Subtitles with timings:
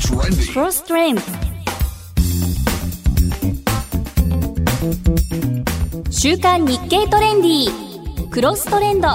[0.00, 1.20] Cross Trend
[6.10, 9.08] 週刊日経トレンディクロストレンド。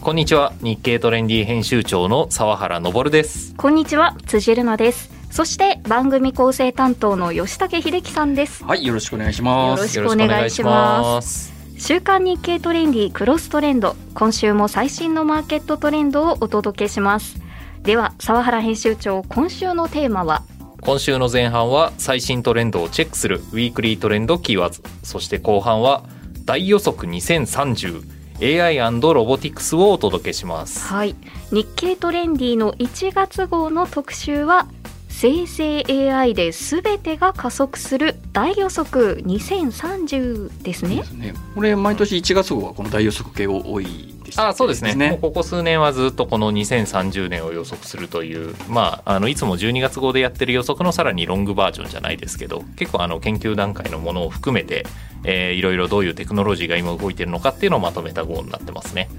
[0.00, 0.52] こんにちは。
[0.62, 3.54] 日経トレンディ編集長の澤原昇です。
[3.56, 4.16] こんにちは。
[4.26, 5.10] 辻るなです。
[5.30, 8.64] そして番組構成担当の吉武秀樹さんです。
[8.64, 9.96] はい、よろしくお願いします。
[9.96, 11.52] よろしくお願いします。
[11.76, 11.84] す。
[11.84, 13.96] 週刊日経トレンディクロストレンド。
[14.14, 17.39] 今週も最新のマーケットトレンドをお届けします
[17.82, 20.42] では澤原編集長今週のテーマは？
[20.82, 26.04] 今週の前半は最新トレンドをチェックするウィークリートレンドキーワードそして後半は
[26.44, 30.88] 大予測 2030AI& ロボティクスをお届けします。
[30.88, 31.16] はい。
[31.50, 34.66] 日経トレンディの1月号の特集は
[35.08, 40.96] 生成 AI で全てが加速する大予測2030ですね。
[40.96, 41.32] ですね。
[41.54, 54.86] これ毎年1月号はこの大予測系が多いですよあそうですねもうここ数年はずっとこの2030年を予測するという、まあ、あのいつも12月号でやってる予測のさらにロングバージョンじゃないですけど結構あの研究段階のものを含めて、
[55.24, 59.10] えーいろいろどういうテクノロジーが今動いてるのかっていうのをまとめた号になってますね。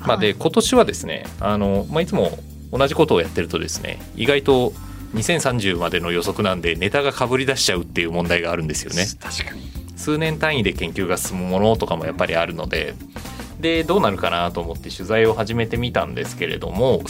[0.00, 2.38] まあ、で今年はですねあの、まあ、いつも
[2.72, 4.72] 同じことをやってるとですね意外と
[5.14, 9.06] 2030までの予測なんでネタがかぶり出しちゃうっていう問題があるんですよね。
[9.20, 9.70] 確かに。
[9.96, 12.94] 数年単位で研究が進むものとかもやっぱりあるので
[13.60, 17.02] でどうなるかなと思って取材を始めてみたんですけれども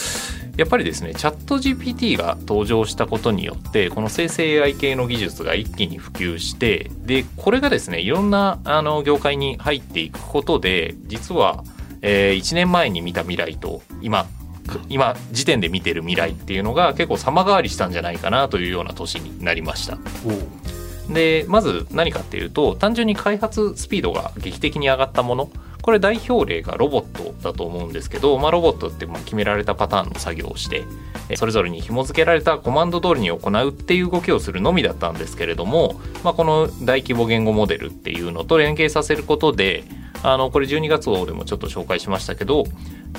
[0.57, 11.65] やっぱりですねチャット GPT が登場したことによってこの生成 AI 系の技術が一気に普及してでこれがですねいろんなあの業界に入っていくことで実は、
[12.03, 14.27] え1年前に見た未来と今
[14.89, 19.99] 今時点で見てる未来っていうのが結構様変わりしたんじゃないかなというような年になりました。
[21.09, 25.51] でまず何かっていうと単純に開発スピードが劇的に上がったもの
[25.83, 30.85] これ代表例がロボットだと思うんですけど、まあ、ロボットってまあ決められたパターンの作業をして
[31.29, 39.85] えそれぞれに紐付けられたコマンド通りに行うっていう動きをするのみだったんですけれども、まあ、この大規模言語モデルっていうのと連携させることで
[40.23, 42.65] あのこれ12月号でもちょっと紹介しましたけど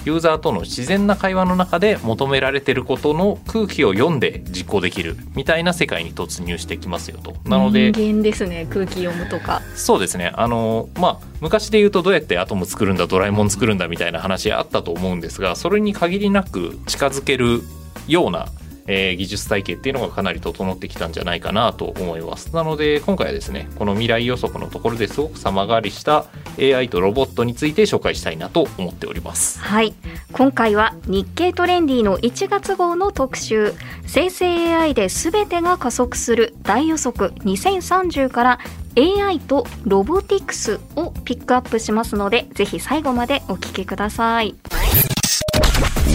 [0.06, 7.36] ユーザーとの自然な会話の中で求められてることの空気を読んで実行できるみたいな世界に突入してきますよと。
[7.46, 17.62] なので人間ですね空気読むとかそうですねあのまあ昔で言うとどうやってアトム作るんだドラえもん作るんだみたいな話あったと思うんですがそれに限りなく近づける
[18.08, 18.48] ような、
[18.92, 22.54] えー技術体系っていうのがかなり整ってきたんじゃないかなと思います。
[22.54, 26.26] なので今回はですねこの未来予測のところですごく様変わりした
[26.60, 29.60] AI とロボットについて紹介したいなと思っております。
[29.60, 29.94] はい。
[30.34, 33.74] 今回は日経トレンディの1月号の特集。
[34.06, 38.60] 生成 AI で全てが加速する大予測2030から
[38.98, 44.56] AI とロボティクスをピックアップしますのでぜひ最後までお聞きください。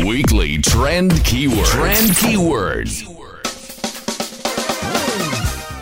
[0.06, 1.65] Weekly trend keyword.
[1.65, 3.05] Trend keywords.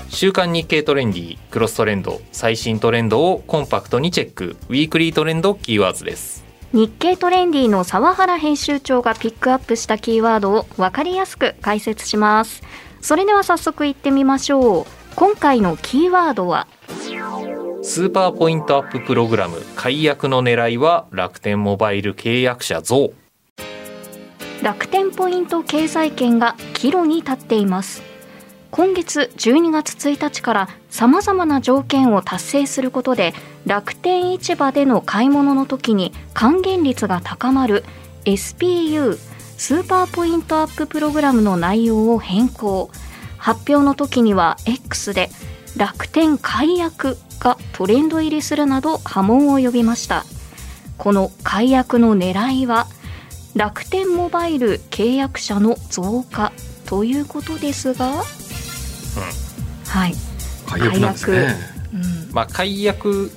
[0.09, 4.57] 週刊日経トレンディクロストレンド最新トレンドをコンパクトにチェック。
[4.71, 6.43] ウィークリートレンドキーワードです。
[6.73, 12.63] 日経トレンディの澤原編集長がピックアップしたキーワードを分かりやすく解説します。
[13.03, 14.87] それでは早速いってみましょう。
[15.17, 16.67] 今回のキーワードは？
[17.83, 19.61] スーパーポイントアッププログラム。
[19.77, 23.13] 解約の狙いは楽天モバイル契約者増
[24.65, 28.03] 楽天ポイント経済圏が岐路に立っています。
[28.71, 33.35] 今月12月1日からさまざまな条件を達成することで
[33.67, 37.85] 楽天市場での買い物の時に還元率が高まる
[38.25, 39.19] SPU
[39.59, 42.91] スーパーポイントアッププログラムの内容を変更。
[43.37, 45.29] 発表の時には X で
[45.77, 50.25] 楽天解約がトレンド入りするなど波紋を呼びました。
[50.97, 52.87] この解約の狙いは
[53.55, 56.53] 楽天モバイル契約者の増加
[56.87, 58.23] ということですが、
[59.87, 60.15] はい、
[60.67, 61.55] 解約なんですね。
[61.93, 62.33] うん。
[62.33, 63.31] まあ、解約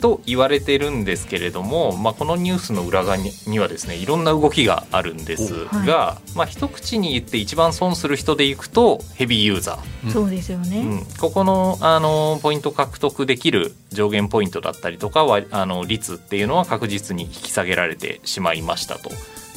[0.00, 19.10] と言われてるんですけれども、まあ、このニュースの裏側ににはですねいろんな動きがあるんですが、まあ、一口に言って一番損する人でいくとヘビーユーザー、そうですよね、うん、ここのあのポイント獲得できる上限ポイントだったりとかはあの率っていうのは確実に引き下げられてしまいましたと。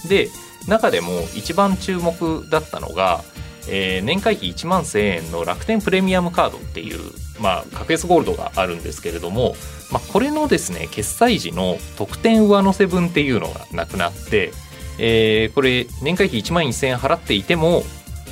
[0.08, 0.30] で
[0.68, 3.24] 中でも一番注目だったのが、
[3.68, 7.00] えー年会費1万1000円の楽天プレミアムカードっていう、
[7.42, 9.56] まあ、格安ゴールドがあるんですけれども、
[9.92, 14.52] まあ、これのですね決済時の特典上乗せ分っていうのがなくなって、
[15.00, 17.84] えーこれ年会費1万1000円払っていても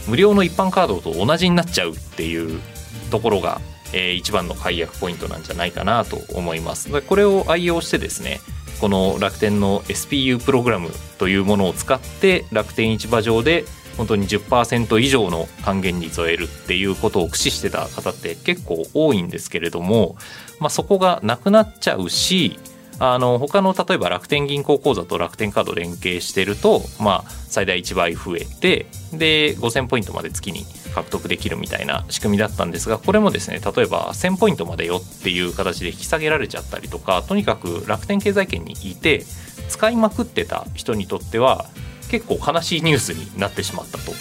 [0.08, 2.60] 無料の一般カードと同じになっちゃうっていう
[3.12, 3.62] ところが、
[3.94, 7.02] えー一番の解約ポイントなんじゃないかなと思います。
[7.02, 8.40] これを愛用してですね
[8.82, 10.90] この楽天の SPU プログラム
[11.20, 13.64] というものを使って楽天市場上で
[13.96, 20.16] 本当に10%以上の還元率を得るっていうことを駆使してた方って結構多いんですけれども、
[20.60, 22.58] まあ、そこがなくなっちゃうし
[23.04, 39.26] あの他の例えば楽天銀行口座と楽天カード連携してると、まあ、最大1倍増えてで5000ポイントまで月に獲得できるみたいな仕組みだったんですがこれもですね例えば1000ポイントまでよっていう形で引き下げられちゃったりとかとにかく楽天経済圏にいて
[39.68, 41.66] 使いまくってた人にとっては
[42.12, 44.12] 結構悲しいニュースになってしまったと。
[44.12, 44.16] へ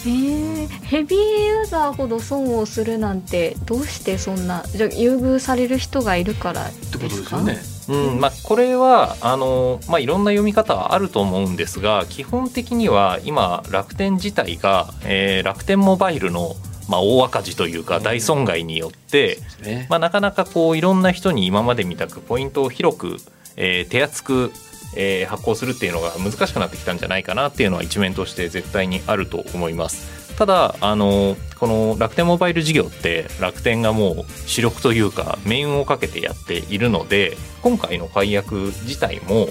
[0.83, 7.59] ヘビーユーザーほど損をするなんてどうしてそんなじゃ優遇される人がいるからってことですよね。
[7.89, 16.55] うんまあ、これはあの、まあ、いろんな読み方はあると思うんですが基本的には今楽天自体が、えー楽天モバイルの、
[16.87, 23.17] まあ、大赤字というか大損害によって、ねまあ、なかなかこういろんな人に今までみたくポイントを広く、
[23.57, 24.51] えー手厚く、
[24.95, 30.21] えー発行するっていうのが難しくなってきたんじゃないかなっていうのは一面として絶対にあると思います。
[30.37, 39.49] ただあのこの楽天モバイル事業って楽天がもう主力というか命運をかけてやっているので今回の解約自体も、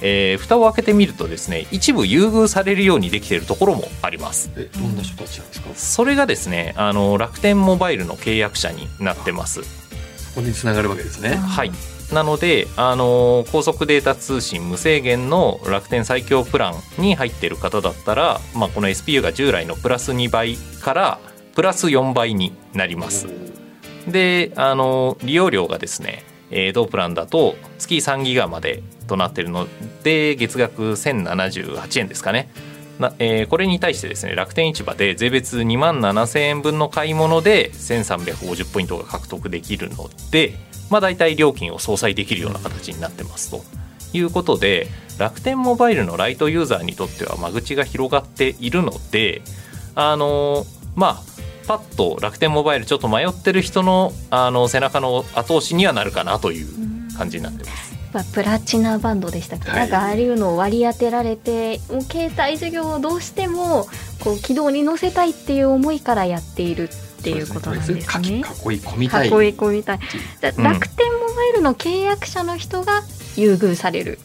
[0.00, 4.50] えー蓋を開けてみるとですね一部優遇されるようにできているところもあります。
[4.56, 5.68] えどんな人たちなんですか？
[5.74, 9.60] それがですねあの楽天モバイルの契約者になってます。
[10.16, 11.34] そこに繋がるわけですね。
[11.34, 11.72] はい、
[12.12, 21.20] なので、あの高速データ通信無制限の楽天最強プランに入ってる方だったら、まあ、この SPU が従来のプラス2倍から
[21.54, 23.28] プラス4倍になります。
[24.08, 29.68] で、あの利用料がですね、え同プランだと月3ギガまでとなってるの
[30.02, 32.50] で月額1078円ですかね。
[33.00, 40.54] なえーこれに対してですね楽天市場で税別2万7000円分の買い物で1350ポイントが獲得できるので、
[40.90, 43.62] まあ、大体料金を相殺できるような形になってますと
[44.12, 44.88] いうことで
[45.18, 49.42] 楽天モバイルのライトユーザーにとっては間口が広がっているので
[49.94, 51.30] あのまあ
[51.66, 56.66] パッと楽天モバイルちょっと迷ってる人のあの背中の後押しにはなるかなという
[57.16, 57.99] 感じになってます。
[58.12, 63.86] まあ、プラチナバンドでしたっけ、はいなんかああいうのを割り当てられてもう携帯事業をどうしても
[64.22, 66.88] こう軌道に乗せたいっていう思いからやっている
[67.20, 68.00] っていうことなんですね。
[68.00, 68.42] そうですね囲い
[68.80, 69.28] 込みたい。
[69.28, 70.00] 囲い込みたい。
[70.40, 73.02] じゃあうん楽天モバイルの契約者の人が
[73.36, 74.18] 優遇される。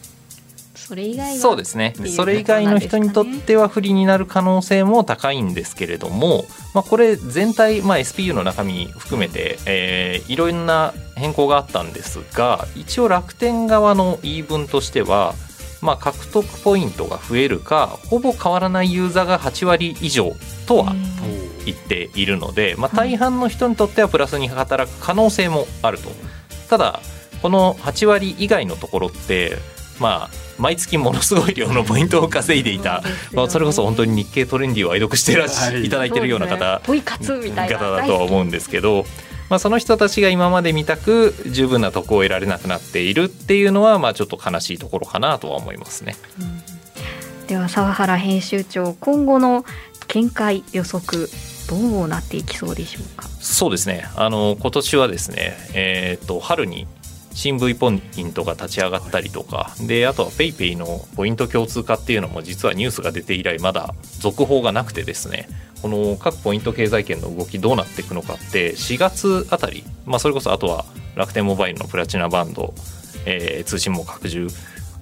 [0.86, 1.94] それ以外はそうですね。
[2.14, 6.44] それ以外の人にとっては不利になる可能性も高いんですけれども、
[6.74, 15.34] まあ、これ全体、まあ、SPU の中身含めて、えーいろんな変更があったんですが一応楽天側の言い分としては、
[15.80, 20.34] まあ、獲得ポイントが増えるかほぼ変わらないユーザーが8割以上
[20.66, 20.94] とは
[21.64, 26.10] 言っているので、まあ、大半の人にとってはプラスに働く可能性もあると。
[26.68, 27.00] ただ
[27.42, 29.56] この8割以外のところって
[29.98, 33.02] まあ毎月ものすごい量のポイントを稼いでいた、
[33.32, 35.84] まあ、それこそ本当に日経トレンディを愛読してらっしゃ、はい。
[35.84, 36.80] い、ただいてるような方ね。
[36.84, 37.78] ポイ活みたいな。
[37.78, 39.04] 方だとは思うんですけど、
[39.50, 46.16] まあ、その人たちが今まで見たく十分な得を得られなくなっているっていうのはまあちょっと悲しいところかなとは思いますね。
[47.46, 49.64] では沢原編集長今後の
[50.08, 51.28] 見解予測
[51.68, 53.28] どうなっていきそうでしょうか？
[53.40, 54.08] そうですね。
[54.16, 56.86] あの今年はですね、えー、と春に
[57.36, 59.70] 新 V ポイントが立ち上がったりとか。
[59.86, 65.48] であとは PayPay のポイント共通化っていうのも実はニュースが出て以来まだ続報がなくてですね。
[65.82, 72.72] この各ポイント経済圏の動きどうなっていくのかって4月あたり、まあ、それこそあとは楽天モバイルのプラチナバンド、
[73.26, 74.48] えー通信網拡充。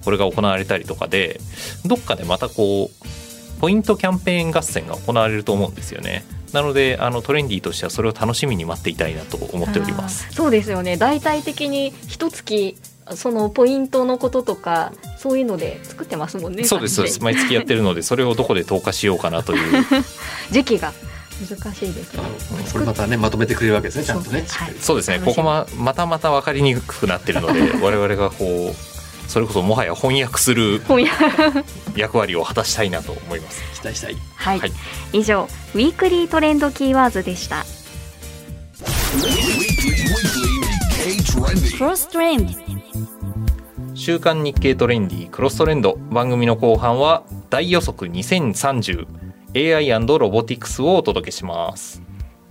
[0.03, 1.39] これが行われたりとかで
[1.85, 6.25] どっかでまたこうポイントキャンペーン合戦が行われると思うんですよね。
[6.55, 10.25] なのであのトレンディとしてはそれを楽しみに待っていたいなと思っております。
[10.31, 10.95] そうですよね。
[10.95, 12.77] 大体的に一月
[13.13, 17.19] そのポイントのこととかそういうので作ってますもんねそうですそうです。
[17.19, 19.85] 感毎月やってるので それをどこで投下しようかなという。
[20.49, 20.93] じ時期が
[21.49, 22.23] 難しいですね。
[22.23, 24.45] あこれまたねまとめてくれるわけですねちゃんとね。
[24.47, 24.75] そうはい。
[24.79, 25.19] そうですね。
[25.25, 28.94] ここままたまた分かりにくくなってるので 我々がこう
[29.27, 30.81] それこそもはや翻訳する
[31.95, 33.63] 役割を果たしたいなと思います。
[33.79, 34.15] 期待したい。
[34.35, 34.71] はい、はい
[35.13, 37.65] 以上ウィークリートレンドキーワードでした.
[41.77, 42.53] クロストレンド
[43.93, 52.01] 週刊日経トレンディクロストレンド番組の後半は大予測 2030AI& ロボティクスをお届けします。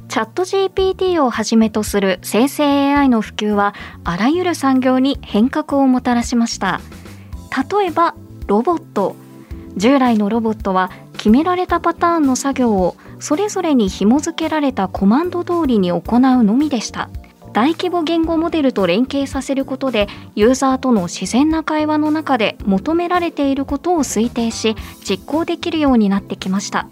[0.09, 6.81] チャット GPT をはじめとする生成 AI の普及はあらゆる産業に変革をもたらしました。
[7.79, 8.15] 例えば
[8.47, 9.17] ロボット。
[9.77, 17.09] 従来のロボットは決められたパターンの作業をそれぞれに紐付けられたコマンド通りに行うのみでした。
[17.53, 24.75] 大規模言語モデルと連携させることでユーザーとの自然な会話の中で求められていることを推定し
[25.09, 26.89] 実行できるようになってきました。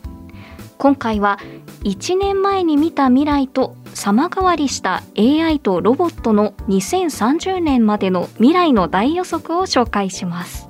[0.78, 1.38] 今回は
[1.84, 10.68] 1年前に見た未来と様変わりした AI とロボットの2030年までの未来の大予測を紹介します。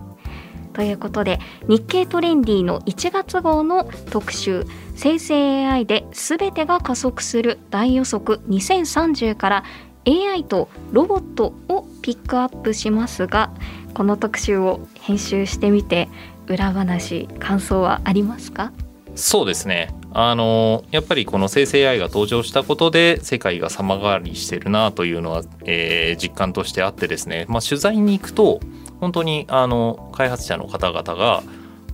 [0.72, 1.38] ということで
[1.68, 4.64] 日経トレンディの1月号の特集
[4.96, 9.64] 生成 AI で全てが加速する大予測2030から
[10.06, 13.50] AI とロボットをピックアップしますが
[13.92, 16.08] この特集を編集してみて
[16.46, 18.72] 裏話感想はありますか？
[19.14, 28.60] そうですねあのやっぱりこの生成 AI が登場したことで世界が様変わりしてるなというのは、えー実感としてあってですね、まあ、取材に行くと
[29.00, 31.42] 本当にあの開発者の方々が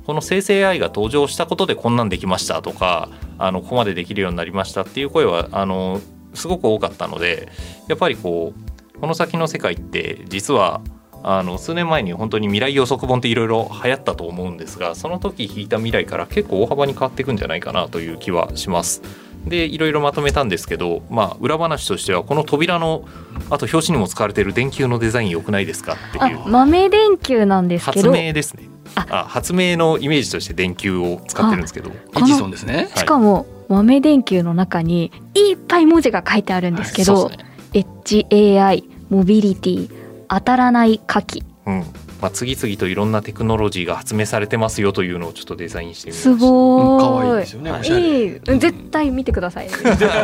[0.04, 6.00] この生成 AI が登場したことでこんなんできましたとかあのここまでできるようになりましたっていう声はあの
[6.34, 7.48] すごく多かったので
[7.88, 10.80] やっぱりこうこの先の世界って実は
[11.22, 19.02] あの数年前に本当に未来予測本っていろいろ流行ったと思うんですがその時引いた未来から結構大幅に変わっていくんじゃないかなという気はします。
[19.46, 23.04] でいろいろまとめたんですけど、まあ、裏話としてはこの扉の
[23.50, 26.40] あと表紙にも使われている電球のデザイン良くないですかってあいう。
[26.46, 28.68] 豆電球なんですけ発ど明ですね。
[28.94, 29.06] あ。
[29.10, 31.90] あ発明のイメージとして電球を使ってるんですけど。
[31.90, 32.90] エジソンですね。
[32.94, 37.48] しかも豆電球の中にいっぱい文字が書いてあるんですけど、そうですね。
[37.74, 39.97] エッジ AI モビリティ
[40.28, 41.84] 当たらない火器うん。
[42.20, 46.30] まあ、次々といろんなテクノロジーが発明されてますよというのをちょっとデザインしてみました。
[46.30, 47.70] すご可愛いーいですよね。
[47.70, 47.88] はい。
[47.88, 49.72] いい絶対見てくださいね。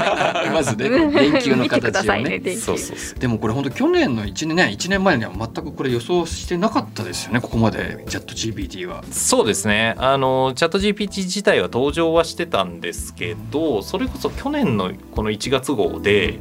[0.53, 2.39] まずね、電球の形をね。
[2.43, 3.19] ねそうそうそう。
[3.21, 8.05] でもこれ本当去年の1年ね1年前には全くこれ予想してなかったですよねここまで。
[8.09, 9.05] チャット GPT は。
[9.13, 9.95] そうですね。
[9.99, 16.41] あのチャット GPT 自体は登場はしてたんですけどそれこそ去年のこの1月号で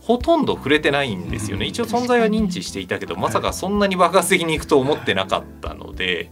[0.00, 1.66] ほとんど触れてないんですよね。
[1.66, 6.30] 一応存在は認知していたけどまさかそんなに爆発的にいくと思ってなかったので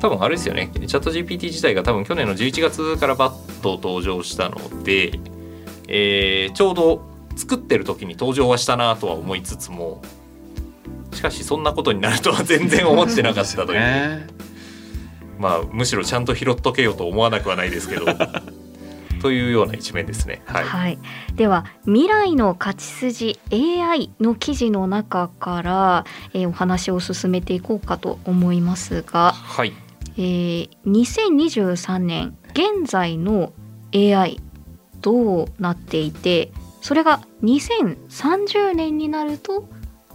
[0.00, 0.70] 多分あれですよね。
[0.74, 5.18] チャット GPT 自体が多分去年の11月からバッと登場したので、
[5.88, 10.02] えーちょうど作ってる時に登場はしたなとは思いつつも
[11.12, 13.80] しかしそんなことになるとは全然思ってなかったという。
[13.80, 14.26] ね。
[15.38, 18.04] まあむしろちゃんと拾っとけよと思わなくはないですけど
[19.22, 20.42] というような一面ですね。
[20.46, 20.98] はい、はい、
[21.36, 29.72] では未来の勝ち筋 AI の記事の中から、えーお話を進めていこうかと思いますが、はい、
[30.16, 33.52] えー2023年現在の
[33.94, 34.40] AI
[35.00, 39.68] どうなっていてそれが2030年になると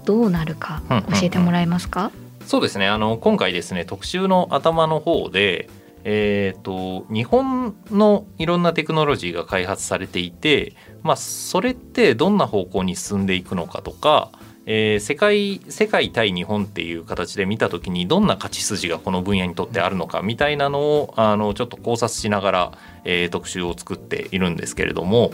[0.03, 1.13] どうなるかうんうんうん。
[1.13, 2.11] 教えてもらえますか、
[2.45, 2.87] そうですね。
[2.87, 5.69] あの今回ですね特集の頭の方で、
[6.09, 10.71] えー、と日本のいろんなテクノロジーが開発されていて、
[11.03, 14.31] まあ、それってどんな方向に進んでいくのかとか、
[14.65, 22.71] えー世界世界対日本っていう形で見た時にどんな勝ち筋がこの分野にとってあるのかみたいなのをあのちょっと考察しながら、
[23.03, 25.31] えー特集を作っているんですけれども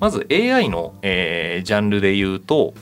[0.00, 2.72] まず AI の、えージャンルで言うと、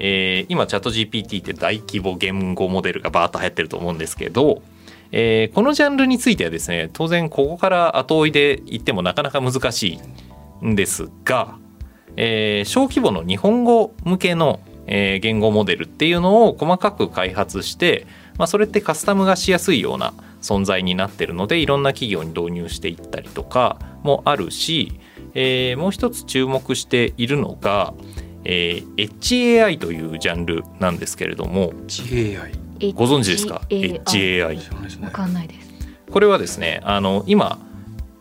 [0.00, 4.60] えー今チャット GPT って大規模言語モデルがバーッと流行ってると思うんですけど、
[5.12, 10.00] えーこのジャンルについてはですね当然ここから後追いで言ってもなかなか難し
[10.62, 11.56] いんですが、
[12.16, 18.06] えー小規模の日本語向けの、えー言語モデルっていうのを細かく開発して、
[18.38, 25.00] まあ、それってカスタムがしやすいような存在になってるのでいろんな企業に導入していったりとかもあるし、
[25.34, 27.94] えもう一つ注目しているのが、
[28.44, 32.52] えー HAI というジャンルなんですけれども GAI
[32.94, 35.10] ご存知ですか？HAI HAI わ。
[35.10, 35.68] かんないです。
[36.10, 37.58] これはですねあの今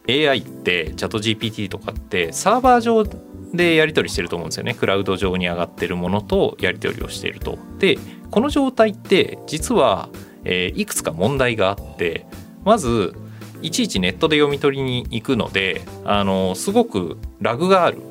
[0.08, 3.06] AI ってチャット GPT とかってサーバー上
[3.54, 4.74] でやり取りしてると思うんですよね。
[4.74, 7.58] クラウド上に上がってるものとやり取りをしていると。
[7.80, 7.98] で
[8.32, 10.10] この状態って実は、
[10.44, 12.26] えーいくつか問題があって
[12.66, 13.14] まず
[13.62, 18.02] いちいちネットで読み取りに行くのであのすごくラグがある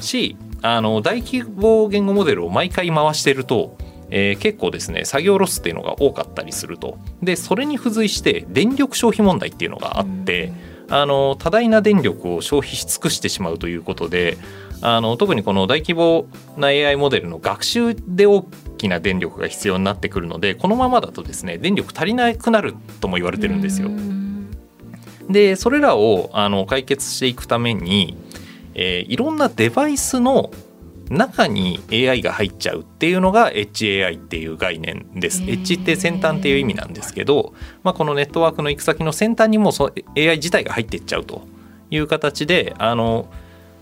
[0.00, 3.76] しあの大規模言語モデルを毎回回してると、
[4.10, 6.98] えー結構ですね作業ロスっていうのが多かったりすると。
[7.22, 10.52] でそれに付随して電力消費問題っていうのがあって、
[10.88, 14.36] あの多大な電力を消費し尽くしてしまうということで
[14.82, 18.42] あの特にこの大規模な AI モデルの学習で大
[18.76, 23.90] きな電力が必要になってくるのでこのままだとですね電力足りなくなるとも言われてるんですよ。
[25.30, 28.16] でそれらをあの解決していくために、
[28.74, 30.50] えーいろんなデバイスの
[31.10, 35.42] 中に AI が入っちゃうっていうのが HAI っていう概念です。
[35.42, 41.46] へー H って先端っていう意味なんですけど、まあ、このネットワークの行く先の先端にもそ AI 自体が入っていっちゃうと
[41.90, 43.28] いう形であの、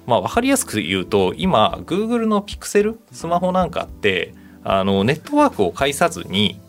[0.06, 4.34] まあ、分かりやすく言うと今 Google の Pixel スマホなんかって
[4.64, 6.60] あのネットワークを介さずに、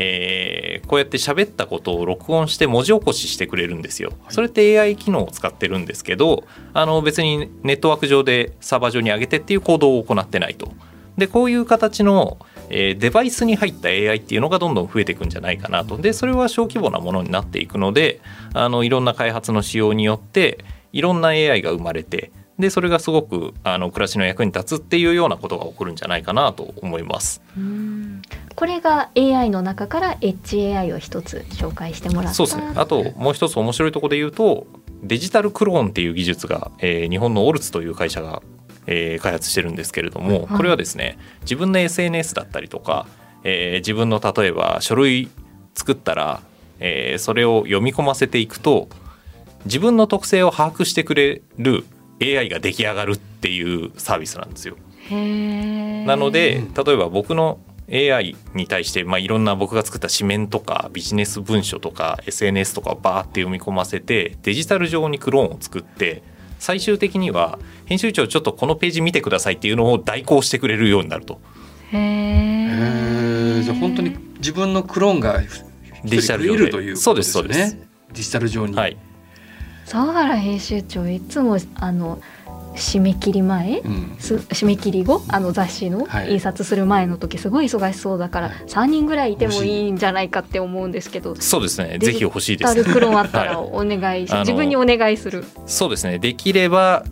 [0.00, 4.12] えーこうやって喋ったことを録音して文字起こししてくれるんですよ。
[4.30, 10.72] それって AI 機能を使ってるんですけどあの別にネットワーク上でサーバー上に上げてっていう行動を行ってないと。
[11.18, 12.38] でこういう形の、
[12.70, 18.20] えーデバイスに入った AI っていうのがどんどん増えていくんじゃないかなとでそれは小規模なものになっていくので
[18.54, 27.42] あのいろんな開発の仕様によっていろんな AI が生まれてでそれがすごくあの暮らしの役に立つっていうようなことが起こるんじゃないかなと思います。
[27.56, 27.97] うん
[28.58, 32.34] これが AI の中から HAI を一つ紹介してもらった。
[32.34, 32.72] そうですね。
[32.74, 34.66] あともう一つ面白いところで言うと
[35.04, 38.42] デジタルクローンっていう技術が、えー日本のオルツという会社が、
[38.88, 40.56] えー開発してるんですけれども、はい。
[40.56, 43.06] これはですね自分の SNS だったりとか、
[43.44, 45.28] えー自分の例えば書類
[45.76, 46.40] 作ったら、
[46.80, 48.88] えーそれを読み込ませていくと
[49.66, 51.84] 自分の特性を把握してくれる
[52.20, 54.74] AI が出来上がるっていうサービスなんですよ。
[55.10, 57.60] なので例えば僕の
[57.90, 66.22] AI に対して、まあ、いろんな僕が作った紙面とかビジネス文書とか SNS とかをバーって読み込ませてデジタル上にクローンを作って
[66.58, 71.40] 最終的には編集長ちょっとこのページ見てくださいっていうのを代行してくれるようになると。
[71.92, 73.18] へへー。
[73.58, 75.40] ーじゃあ本当に自分のクローンが
[76.04, 76.62] デジタル上で。
[76.62, 77.48] いるということですよね。
[77.48, 77.80] そうですそう
[78.12, 78.74] デジタル上に。
[78.74, 78.96] はい。
[79.84, 82.20] 沢原編集長いつもあの
[82.78, 83.80] 締め切り前？
[83.80, 84.16] うん。
[84.18, 85.22] す締め切り後？
[85.28, 86.06] あの雑誌の？
[86.06, 86.32] はい。
[86.32, 91.36] 印刷する前の時すごい忙しそうだから3人ぐらいいてもいいんじゃないかって思うんですけど。
[91.36, 91.98] そうですね。
[91.98, 95.44] ぜひ欲しいでタすルクロンあったらはお願いし、あの自分にお願いする。
[95.66, 96.18] そうですね。
[96.18, 97.04] できれば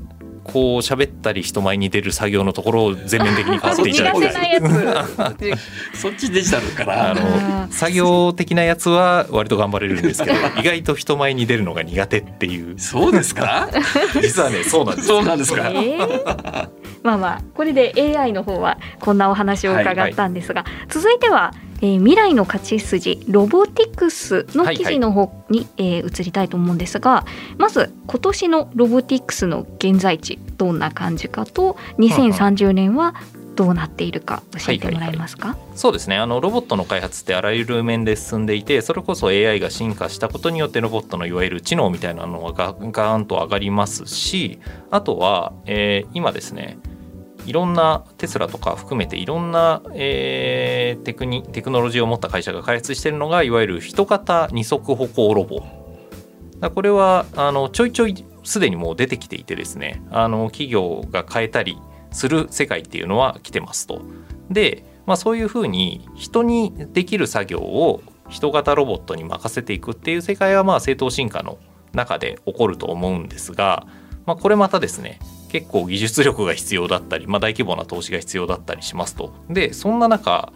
[0.47, 5.57] こう喋ったり人前に出る作業のところを全面的に変わっていただきた苦手ないや
[5.93, 7.09] つ そっちデジタルから。
[7.09, 13.69] ああの作業的なやつは割と頑張れるんですけど 意外と人前に出るのが苦手っていうそうですか？
[14.23, 15.63] 実はねそうなんですそうなんですえか。
[15.69, 16.69] ー
[17.03, 27.25] まあまあこれで AI の方はこんなお話を伺ったんですが、続いては、えー未来の勝ち筋ロボティクスの記事の方に、えー移りたいと思うんですが
[27.59, 33.15] まず今年のロボティクスの現在地どんな感じかと2030年は
[33.57, 36.17] どうなっているか教えてもらえますか、そうですね。
[36.17, 44.59] あのロボットの開発ってあらゆる面で進んでいてそれこそ AI が進化したことによってロボットのいわゆる知能みたいなのがガガーンと上がりますし
[44.91, 46.79] あとは、えー今ですね
[47.47, 55.63] いろんなテスラとか含めていろんな、えーテクニテクノロジーを持った会社が開発しているのがいわゆる人型二足歩行ロボ。
[56.61, 61.79] だこれはあのちょいちょいすでにもう出てきていてですねあの企業が変えたり
[62.13, 64.03] する世界っていうのは来てますと。
[64.51, 71.59] で、まあ、そういうふうに人にできる作業を人型ロボットに任せていくっていう世界はまあ正当進化の
[71.93, 73.87] 中で起こると思うんですが、
[74.25, 75.19] まあ、これまたですね
[75.61, 79.33] 結構技術力が必要だったり、まあ、大規模な投資が必要だったりしますと。
[79.49, 80.53] でそんな中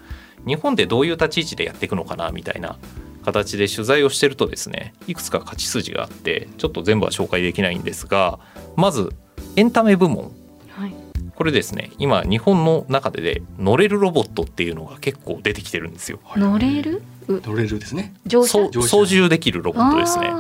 [0.47, 2.77] 日本でどういう立ち位置でやっていくのかなみたいな
[3.25, 8.39] 形で取材をしてるとですねいくつか勝ち筋があってちょっと全部は紹介できないんですが
[8.77, 9.11] まず
[9.57, 10.33] エンタメ部門
[10.71, 10.95] はい、
[11.35, 16.21] これですね今日本の中でで乗れるロボットっていうのが結構出てきてるんですよ。
[16.37, 17.03] 乗れる？
[17.29, 18.15] う乗れるですね。
[18.29, 18.71] 操
[19.05, 20.31] 縦できるロボットですね。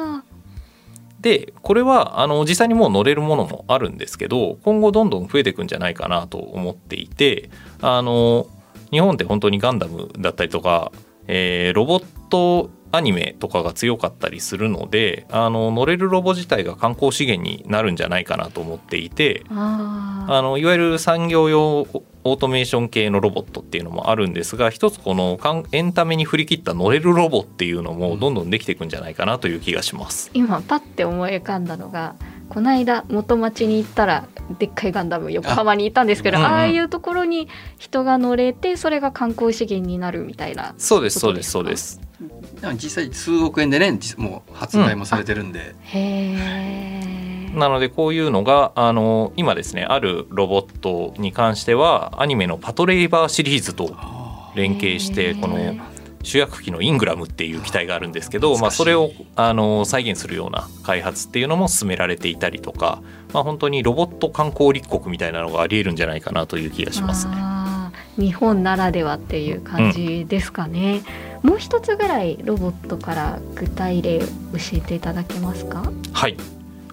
[1.20, 8.46] あでこれはあの実際にもう乗れるものもあるんですけど今後どんどん増えていくんじゃないかなと思っていてあの
[8.90, 10.90] 日本って本当にガンダムだったりとか、
[11.28, 21.86] えーロボットアニメとかが強かったりするのであの乗れるロボ自体が観光資源になるんじゃないかなと思っていてあのいわゆる産業用
[22.24, 25.38] オートメーション系のロボットっていうのもあるんですが一つこの
[25.72, 30.30] エンタメに振り切った乗れるロボっていうのもどんどんできていくんじゃないかなという気がします。
[30.34, 32.14] 今パッて思い浮かんだのが
[32.50, 34.28] この間元町に行ったら
[34.58, 42.00] でっかいガンダム横浜に行ったんですけどあ,、あうんうんあいうところに人が乗れてそれが観光資源になるみたいなそうですそうですそうです。
[42.74, 45.74] 実際数億円でね実もう発売もされてるんで。
[45.84, 46.00] へ
[46.36, 53.96] えなのでこういうのがあの今ですねあるロボットに関してはアニメの「パトレイバー」シリーズと
[54.54, 55.58] 連携してこの
[56.22, 63.00] 主役機のイングラムっていう機体があるんですけど、まあ、それをあの再現するような開発っていうのも進められていたりとか、
[63.32, 67.34] まあ、本当にロボット観光立国みたいなのがありえるんじゃないかなという気がしますね。
[68.18, 71.00] 日本ならではっていう感じですかね、
[71.42, 74.26] もう一つぐらいロボットから具体例教
[74.74, 75.90] えていただけますか？
[76.12, 76.36] はい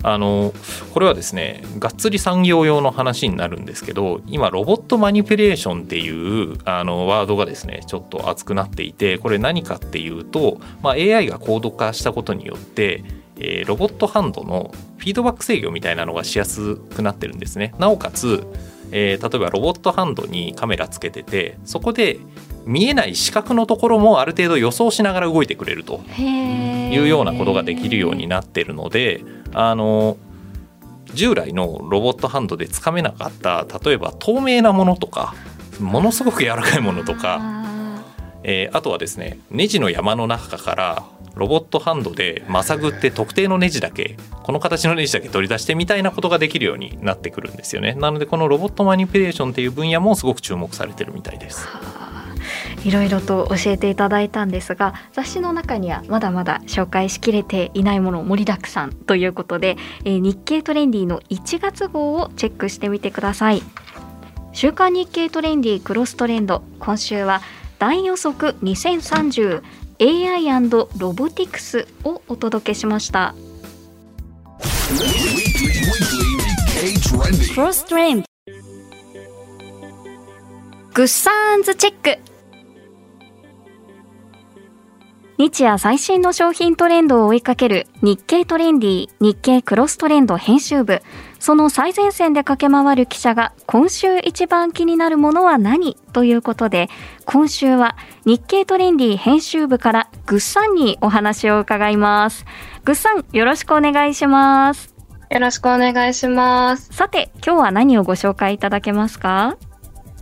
[0.03, 0.53] あの
[0.93, 13.03] これはですねがっつり産業用の話になるんですけど今ロボットマニピュレーションっていうあのワードがですねちょっと熱くなっていてこれ何かっていうと、まあ、AI が高度化したことによって、
[13.37, 17.73] えーロボットハンドのフィードバック制御みたいなのがしやすくなってるんですね。
[17.77, 18.47] なおかつ、
[18.91, 22.19] えー例えばロボットハンドにカメラつけててそこで
[22.67, 30.17] 見えない視覚のところもある程度予想しながら動いてくれるというようなことができるようになってるのであの
[31.13, 35.33] 従来のロボットハンドでつかめなかった例えば透明なものとか
[35.79, 37.39] ものすごく柔らかいものとか、
[38.43, 41.03] えーあとはですねネジの山の中から
[41.35, 47.93] ロボットハンドでまさぐって特定のネジだけこの形のネジだけ取り出してみたいなことができるようになってくるんですよね。
[47.93, 51.67] なのでこのロボットマニピュレーションっていう分野もすごく注目されてるみたいです
[52.83, 63.61] いろいろと教えていただいたんですが雑誌の中にはまだまだ紹介しきれていないもの盛りだくさんということで、えー日経トレンディの1月号をチェックしてみてください。
[64.53, 67.41] 週刊日経トレンディクロストレンド今週は
[67.79, 73.35] 大予測 2030AI& ロボティクスをお届けしました。
[77.53, 78.25] クロストレンド。
[80.93, 82.36] グッサンズチェック。
[85.37, 91.03] 日夜最新の商品トレンドを追いかける日経トレンディ日経クロストレンド編集部。
[91.39, 96.89] その最前線で駆け回る記者が今週一番気になるものは何ということで
[97.25, 97.95] 今週は
[98.25, 102.43] 日経トレンディ編集部からグッサンにお話を伺います。
[102.83, 104.95] グッサンよろしくお願いします。
[105.29, 106.91] よろしくお願いします。
[106.91, 109.55] さて今日は何をご紹介いただけますか？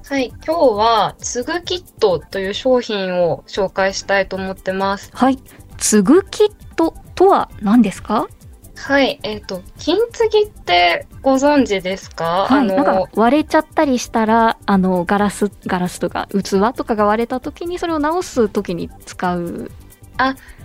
[0.07, 5.09] はい、今日は、つぐキットという商品を紹介したいと思ってます。
[5.15, 5.39] はい
[5.77, 8.27] つぐキットとは何ですか？
[8.75, 19.71] はい、えっ、と、金継ぎってご存知ですか、はい、あなんかの、割れちゃったりしたらあのガラスガラスとか器とかが割れた時にそれを直す時に使う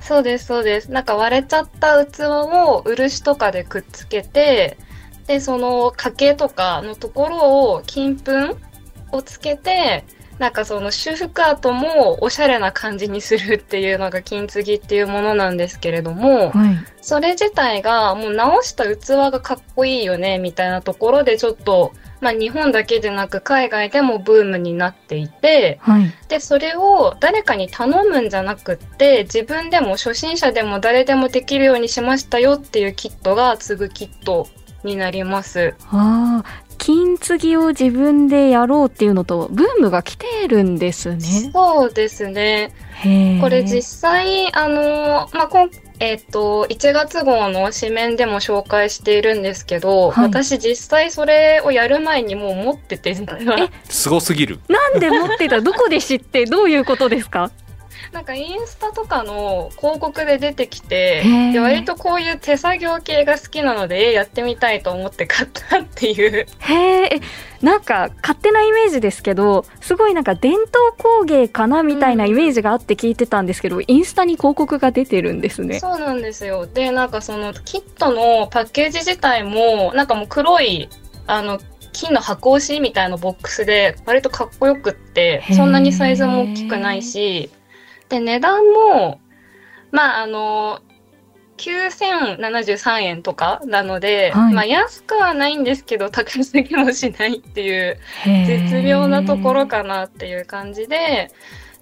[0.02, 0.90] そうです、そうです。
[0.92, 4.76] なんか割れちゃった器を漆とかでくっつけて、
[5.26, 8.58] で、その掛けとかのところを金粉
[9.12, 10.04] をつけて、
[10.40, 34.46] なんかその修復跡もおしゃれな感じにするっていうのが金継ぎっていうものなんですけれども、はいそれ自体がもう直した器がかっこいいよねみたいなところでちょっと、まあ日本だけでなく海外でもブームになっていて、はいで、それを誰かに頼むんじゃなくって、自分でも初心者でも誰でもできるようにしましたよっていうキットが継ぐキット
[34.84, 35.74] になります。
[35.90, 41.20] ああ金継ぎを自分でやろうっていうのとブームが来てるんですね。
[41.52, 42.72] そうですね。
[43.42, 50.24] これ実際、あの、まあ、こんえっ、と、1月号の紙面でも紹介しているんですけど、はい。
[50.24, 53.14] 私実際それをやる前にもう持ってて、
[53.84, 54.58] すごすぎる。
[54.68, 55.60] なんで持ってた？
[55.60, 56.46] どこで知って？
[56.46, 57.50] どういうことですか？
[58.12, 66.46] なんかインスタとかの広告で出てきてで割とこういう手作業系が好きなので、えやってみたいと思って買ったっていう。
[66.58, 67.20] へええ
[67.62, 75.80] なんか勝手なイメージですけどすごいなんか伝統工芸かなみたいなイメージがあって聞いてたんですけど、インスタに広告が出てるんですね。
[75.80, 76.66] そうなんですよ。
[76.66, 80.88] で、なんかそのキットのパッケージ自体も、なんかもう黒い、
[81.26, 81.60] あの、
[81.92, 87.50] 金の箱押しみたいなボックスで、割とかっこよくってそんなにサイズも大きくないし、
[88.10, 89.20] で、値段も、
[89.90, 90.80] まあ、あの、
[91.60, 94.54] 9073円とかなので、はい。
[94.54, 97.98] まあ安くはないんですけど高すぎもしないっていう
[98.46, 101.30] 絶妙なところかなっていう感じで、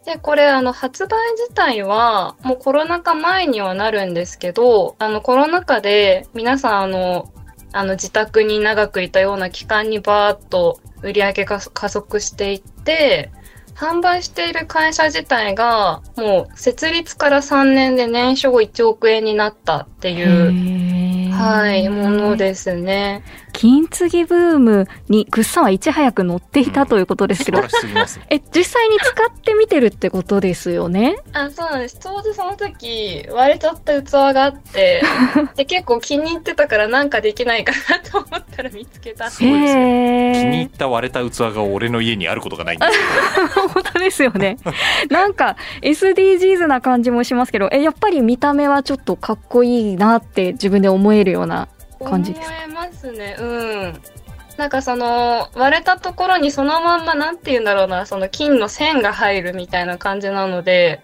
[0.05, 7.33] で、これあの発売自体はもうコロナ禍前にはなるんですけど、あのコロナ禍で皆さんあの、
[7.73, 13.31] あの自宅に長くいたような期間にバーッと売り上げが加速していって、
[13.79, 23.23] 販売している会社自体がもう設立から3年で年商1億円になったっていう、はい、ものですね。
[23.59, 28.19] 金継ぎブームにグッサンはいち早く乗っていたということですけど、素晴らしすぎます。
[28.21, 31.17] ねえ実際に使ってみてるってことですよね？
[31.33, 31.99] あ、そうなんです。
[31.99, 35.03] ちょうどその時、割れちゃった器があって、
[35.57, 39.29] で、結構気に入ってたからなんかできないかなと思ったら見つけた。
[39.29, 40.33] すごいですへー。
[40.35, 44.57] 気に入った割れた器が俺の家にあることがないんです 本当ですよね。
[45.11, 51.67] なんか SDGs な感じもしますけどえやっぱり見た目はちょっとかっこいいなって自分で思えるような
[52.05, 52.55] 感じですか？
[52.67, 53.37] 思えますね。
[53.39, 54.01] うん。
[54.57, 61.01] なんかその、割れたところにそのまんま、なんて言うんだろうな、その金の線が入るみたいな感じなので、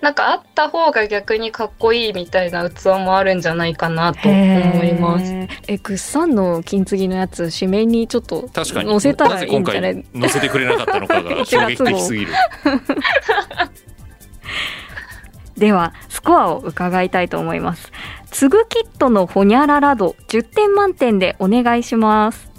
[0.00, 5.24] なんかあった方が逆にかっこいいみたいな器もあるんじゃないかなと思います。
[5.66, 8.90] えグッサンの金継ぎのやつ紙面にちょっと確かに。
[8.90, 9.94] 載せたらないいんじゃない？
[9.94, 12.32] 回載せてくれなかったのかが 衝撃的すぎる。
[15.56, 17.92] ではスコアを伺いたいと思います
[18.34, 22.53] つぐキットのホニャララ度10点満点でお願いします。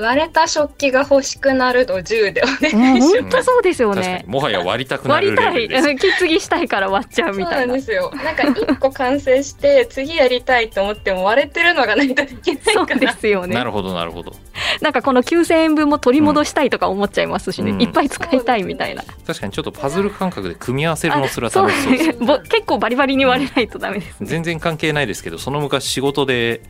[0.00, 3.20] 割れた食器が欲しくなる度10でお願うんいします。
[3.22, 4.24] 本当そうですよね。
[4.26, 7.80] もはや割りたくな割りたい、るレベルですうん引き継ぎしたいから割っちゃうみたいなそうなんで。
[7.82, 8.12] すよ。
[8.24, 13.08] なんか一個完成して次やりたいと思っても割れてるのがないとできないそうで。
[13.12, 13.54] すよね。
[13.54, 14.32] なるほどなるほど
[14.80, 19.02] なんかこの9000円分も取り戻したいとか思っちゃいますしね、うんいっぱい使いたいみたいな。
[19.26, 24.26] 確かにちょっとパズル感覚で組み合わせるのすらそう楽しそうですぼ結構バリバリに割れないとダメですね。
[24.26, 26.60] 全然関係ないですけどその昔仕事で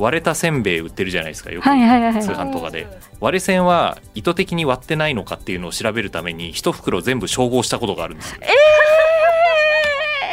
[0.00, 2.86] 割れたせんべい売ってるじゃないですかよく、通販とかで。
[3.20, 8.40] 割れ線は意図的に割ってないのかっていうのを調べるために一袋全部照合したことがあるんですよ。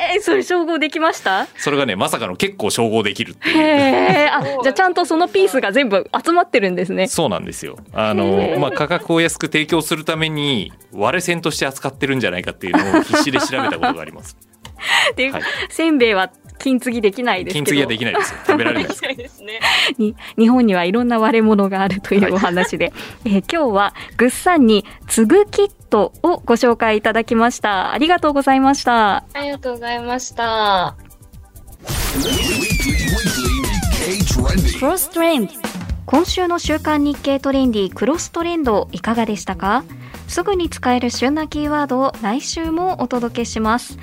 [0.09, 1.47] えー、それ照合できました？
[1.57, 3.61] それがねまさかの結構照合できるってへいう。
[3.61, 4.29] え。
[4.29, 7.07] あ、 じゃあちゃんとそのピースが全部集まってるんですね。
[7.07, 7.77] そうなんですよ。
[7.93, 8.59] あへの、ー。
[8.59, 14.37] まあ、価格を安く提供するために割れ線として扱ってるんじゃないかっていうのを必死で調べたことがあります。
[15.17, 15.41] で、はい。
[15.69, 17.65] せんべいは金継ぎできないですけど。
[17.65, 18.33] 金継ぎはできないです。
[18.33, 19.43] よ食べられないです。
[19.43, 19.59] ね。
[19.97, 22.91] に日本にはいろんな割れ物があるというお話で、
[23.25, 27.91] えー今日はグッサンに継ぐキットをご紹介いただきました。
[27.93, 29.17] ありがとうございました。
[29.17, 30.95] ありがとうございました。
[34.79, 35.51] クロストレンド。
[36.05, 39.83] 今週の週刊日経トレンディクロストレンドいかがでしたか？
[40.27, 43.97] すぐに使える旬なキーワードを来週もお届けします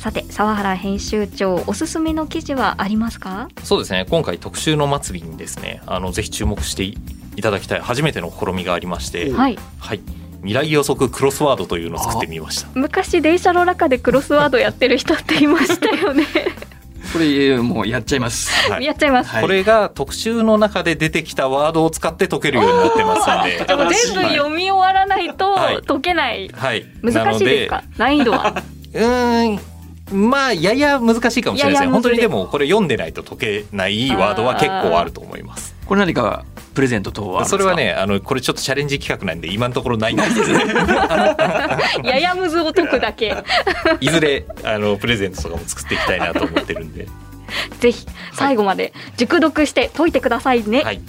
[0.00, 3.48] さて沢原編集長おすすめの記事はありますか？
[3.62, 4.06] そうですね。
[4.08, 6.96] 今回特集の末尾にですねあのぜひ注目してい
[7.42, 9.58] ただきたい初めての試みがありまして、はい。
[9.78, 10.00] はい、
[10.38, 12.68] 未来予測クロスワードというのを作ってみました。
[12.72, 16.24] 昔電車の中でクロスワードやってる人っていましたよね。
[17.12, 18.70] これもうやっちゃいます。
[18.70, 18.84] はい。
[18.86, 19.42] やっちゃいます、はい。
[19.42, 23.66] これが特集の中で出てきたワードを使って解けるようになってますんで。
[23.66, 25.82] でも全部読み終わらないとはい。
[25.82, 26.86] 解けない、はい。
[27.02, 27.84] 難しいですか？
[27.98, 28.54] 難易度は？
[28.94, 29.60] うーん
[30.12, 31.90] まあやや難しいかもしれないですややむずい。
[31.90, 35.74] ね本当にでもこれ読んでないと解けないワードは結構あると思います。
[35.86, 36.44] これ何か
[36.74, 37.74] プレゼント等はそれは。
[37.74, 40.74] ねあのこれちょっとチャレンジ企画なんで今のところないんですけどね。
[42.04, 43.36] ややむずを解くだけ。
[44.00, 47.06] いずれあのプレゼントとかも作っていきたいなと思ってるんで、
[47.80, 51.00] ぜひ最後まで熟読して解いてくださいね、はい、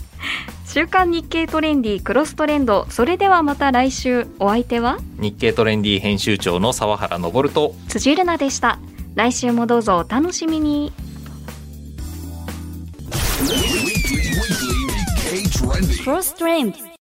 [0.66, 8.80] 週刊日経トレンディクロストレンドそれではまた来週お相手は日経トレンディ編集長の沢原昇と辻るなでした
[9.16, 10.92] 来週もどうぞお楽しみに
[13.44, 13.92] Weekly,
[16.40, 16.91] weekly